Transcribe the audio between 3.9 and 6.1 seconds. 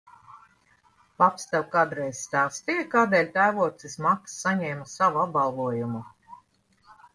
Maks saņēma savu apbalvojumu?